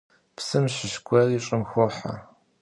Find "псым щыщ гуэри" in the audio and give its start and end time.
0.35-1.39